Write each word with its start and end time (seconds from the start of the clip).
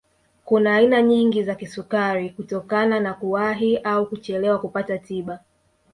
Kuna 0.45 0.75
aina 0.75 1.01
nyingi 1.01 1.43
za 1.43 1.55
kisukari 1.55 2.29
kutokana 2.29 2.99
na 2.99 3.13
kuwahi 3.13 3.77
au 3.77 4.05
kuchelewa 4.05 4.59
kupata 4.59 4.97
tiba 4.97 5.39